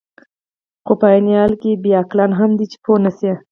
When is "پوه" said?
2.83-2.97